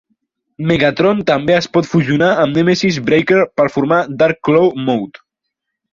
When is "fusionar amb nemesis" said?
1.91-2.99